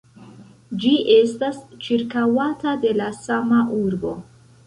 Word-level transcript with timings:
Ĝi 0.83 0.93
estas 1.15 1.59
ĉirkaŭata 1.87 2.73
de 2.87 2.95
la 3.01 3.11
sama 3.21 3.59
urbo. 3.83 4.15